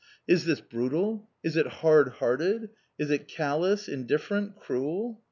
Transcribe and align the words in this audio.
Is 0.27 0.45
this 0.45 0.61
brutal? 0.61 1.29
Is 1.43 1.55
it 1.55 1.67
hard 1.67 2.09
hearted? 2.13 2.71
Is 2.97 3.11
it 3.11 3.27
callous, 3.27 3.87
indifferent, 3.87 4.55
cruel? 4.55 5.19